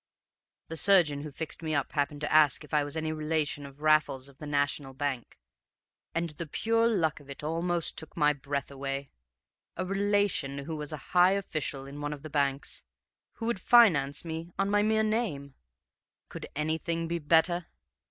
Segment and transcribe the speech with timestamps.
[0.69, 3.67] "The surgeon who fixed me up happened to ask me if I was any relation
[3.67, 5.37] of Raffles of the National Bank,
[6.15, 9.11] and the pure luck of it almost took my breath away.
[9.77, 12.81] A relation who was a high official in one of the banks,
[13.33, 15.53] who would finance me on my mere name
[16.29, 17.67] could anything be better?